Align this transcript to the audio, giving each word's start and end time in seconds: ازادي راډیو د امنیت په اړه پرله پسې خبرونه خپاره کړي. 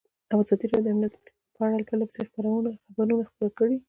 ازادي 0.41 0.65
راډیو 0.67 0.85
د 0.85 0.87
امنیت 0.93 1.13
په 1.55 1.59
اړه 1.65 1.85
پرله 1.87 2.05
پسې 2.09 2.21
خبرونه 2.31 3.25
خپاره 3.29 3.49
کړي. 3.57 3.75